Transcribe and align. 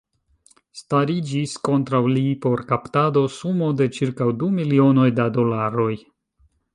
Stariĝis 0.79 1.51
kontraŭ 1.67 2.01
li 2.15 2.23
por 2.45 2.63
kaptado 2.71 3.23
sumo 3.35 3.69
de 3.81 3.89
ĉirkaŭ 3.99 4.31
du 4.45 4.49
milionoj 4.57 5.09
da 5.21 5.29
dolaroj. 5.37 5.91